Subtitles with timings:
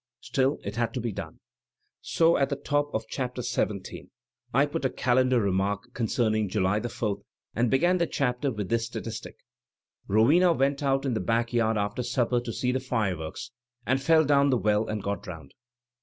[0.23, 1.39] StiU it had to be done.
[2.01, 4.09] So, at the top of Chapter XVII,
[4.51, 7.19] I put a * Calendar* remark concerning July the Fourth,
[7.53, 9.37] and began the chapter with this statistic:
[9.77, 13.51] "* Rowena went out in the back yard after supper to see the fireworks
[13.85, 15.53] and fell down the well and got drowned.